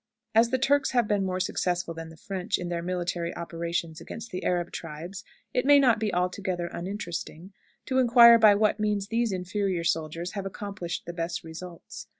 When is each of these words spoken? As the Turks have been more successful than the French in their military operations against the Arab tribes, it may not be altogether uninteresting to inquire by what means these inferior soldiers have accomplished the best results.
As 0.33 0.49
the 0.49 0.57
Turks 0.57 0.93
have 0.93 1.07
been 1.07 1.23
more 1.23 1.39
successful 1.39 1.93
than 1.93 2.09
the 2.09 2.17
French 2.17 2.57
in 2.57 2.69
their 2.69 2.81
military 2.81 3.35
operations 3.35 4.01
against 4.01 4.31
the 4.31 4.43
Arab 4.43 4.71
tribes, 4.71 5.23
it 5.53 5.63
may 5.63 5.77
not 5.77 5.99
be 5.99 6.11
altogether 6.11 6.65
uninteresting 6.73 7.53
to 7.85 7.99
inquire 7.99 8.39
by 8.39 8.55
what 8.55 8.79
means 8.79 9.09
these 9.09 9.31
inferior 9.31 9.83
soldiers 9.83 10.31
have 10.31 10.47
accomplished 10.47 11.05
the 11.05 11.13
best 11.13 11.43
results. 11.43 12.07